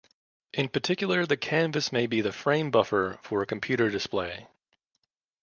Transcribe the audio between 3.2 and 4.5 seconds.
for a computer display.